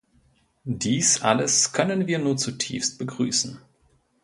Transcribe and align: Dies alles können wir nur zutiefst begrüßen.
Dies 0.63 1.21
alles 1.21 1.73
können 1.73 2.07
wir 2.07 2.17
nur 2.17 2.35
zutiefst 2.35 2.97
begrüßen. 2.97 3.59